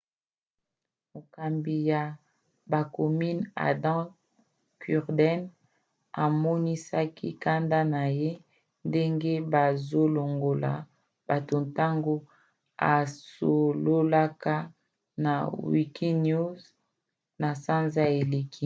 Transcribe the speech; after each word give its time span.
mokambi 1.13 1.75
ya 1.89 2.01
bacommunes 2.71 3.49
adam 3.69 4.01
cuerden 4.81 5.39
amonisaki 6.23 7.27
kanda 7.43 7.79
na 7.93 8.03
ye 8.19 8.31
ndenge 8.87 9.33
bazolongola 9.53 10.71
bato 11.27 11.55
ntango 11.67 12.15
asololaka 12.93 14.53
na 15.23 15.31
wikinews 15.71 16.61
na 17.41 17.49
sanza 17.63 18.03
eleki 18.19 18.59